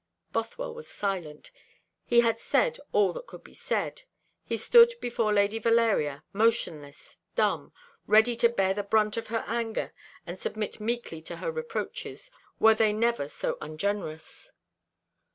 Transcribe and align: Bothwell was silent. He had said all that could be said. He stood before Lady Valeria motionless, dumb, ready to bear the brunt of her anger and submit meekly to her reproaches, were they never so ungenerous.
Bothwell 0.31 0.73
was 0.73 0.87
silent. 0.87 1.51
He 2.05 2.21
had 2.21 2.39
said 2.39 2.79
all 2.91 3.13
that 3.13 3.27
could 3.27 3.43
be 3.43 3.53
said. 3.53 4.01
He 4.43 4.57
stood 4.57 4.95
before 4.99 5.31
Lady 5.31 5.59
Valeria 5.59 6.23
motionless, 6.33 7.19
dumb, 7.35 7.71
ready 8.07 8.35
to 8.37 8.49
bear 8.49 8.73
the 8.73 8.81
brunt 8.81 9.15
of 9.15 9.27
her 9.27 9.43
anger 9.45 9.93
and 10.25 10.39
submit 10.39 10.79
meekly 10.79 11.21
to 11.21 11.35
her 11.35 11.51
reproaches, 11.51 12.31
were 12.59 12.73
they 12.73 12.93
never 12.93 13.27
so 13.27 13.59
ungenerous. 13.61 14.51